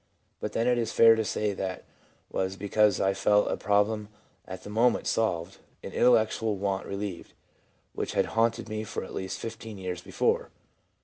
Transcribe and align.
But 0.39 0.53
then 0.53 0.65
it 0.65 0.79
is 0.79 0.91
fair 0.91 1.13
to 1.15 1.23
say 1.23 1.53
that 1.53 1.83
was 2.31 2.55
because 2.55 2.99
I 2.99 3.13
felt 3.13 3.51
a 3.51 3.55
problem 3.55 4.09
at 4.47 4.63
that 4.63 4.69
moment 4.71 5.05
solved— 5.05 5.59
an 5.83 5.91
intellectual 5.91 6.55
want 6.57 6.87
relieved— 6.87 7.33
which 7.93 8.13
had 8.13 8.25
Iiaunted 8.29 8.67
me 8.67 8.83
for 8.83 9.03
at 9.03 9.13
least 9.13 9.37
fifteen 9.37 9.77
years 9.77 10.01
before! 10.01 10.49